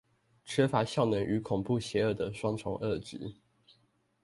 [0.43, 3.35] 缺乏效能與恐怖邪惡的雙重惡質